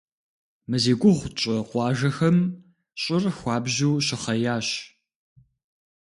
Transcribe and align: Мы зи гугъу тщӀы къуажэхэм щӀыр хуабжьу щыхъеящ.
Мы 0.69 0.75
зи 0.83 0.93
гугъу 1.01 1.29
тщӀы 1.35 1.55
къуажэхэм 1.69 2.37
щӀыр 3.01 3.23
хуабжьу 3.37 3.95
щыхъеящ. 4.05 4.67